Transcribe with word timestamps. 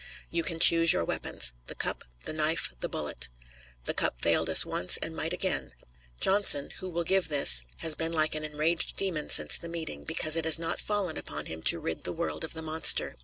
You 0.31 0.41
can 0.41 0.59
choose 0.59 0.91
your 0.93 1.05
weapons. 1.05 1.53
The 1.67 1.75
cup, 1.75 2.03
the 2.25 2.33
knife, 2.33 2.71
the 2.79 2.89
bullet. 2.89 3.29
The 3.85 3.93
cup 3.93 4.19
failed 4.19 4.49
us 4.49 4.65
once, 4.65 4.97
and 4.97 5.15
might 5.15 5.31
again. 5.31 5.75
Johnson, 6.19 6.71
who 6.79 6.89
will 6.89 7.03
give 7.03 7.27
this, 7.27 7.63
has 7.81 7.93
been 7.93 8.11
like 8.11 8.33
an 8.33 8.43
enraged 8.43 8.95
demon 8.95 9.29
since 9.29 9.59
the 9.59 9.69
meeting, 9.69 10.03
because 10.03 10.35
it 10.35 10.45
has 10.45 10.57
not 10.57 10.81
fallen 10.81 11.17
upon 11.17 11.45
him 11.45 11.61
to 11.69 11.77
rid 11.79 12.03
the 12.03 12.13
world 12.13 12.43
of 12.43 12.55
the 12.55 12.63
monster. 12.63 13.15